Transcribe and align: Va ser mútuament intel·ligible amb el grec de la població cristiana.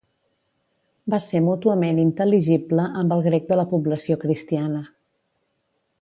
Va 1.13 1.19
ser 1.25 1.41
mútuament 1.49 2.01
intel·ligible 2.05 2.87
amb 3.03 3.15
el 3.19 3.23
grec 3.29 3.47
de 3.53 3.61
la 3.61 3.67
població 3.75 4.19
cristiana. 4.25 4.83